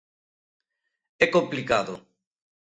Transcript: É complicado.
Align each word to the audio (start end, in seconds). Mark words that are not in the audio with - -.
É 1.25 1.27
complicado. 1.35 1.93